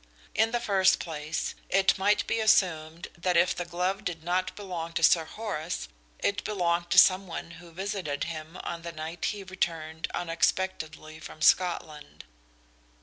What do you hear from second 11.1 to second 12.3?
from Scotland.